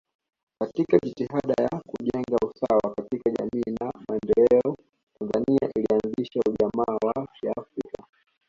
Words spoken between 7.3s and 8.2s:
kiafrika